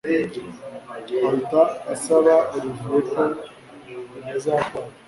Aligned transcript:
ahita 1.25 1.61
asaba 1.93 2.35
Olivier 2.55 3.05
ko 4.09 4.17
yazatwara 4.27 4.89